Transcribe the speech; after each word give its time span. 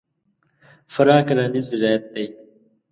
فراه 0.93 1.21
کرهنیز 1.27 1.65
ولایت 1.73 2.03
دی. 2.13 2.25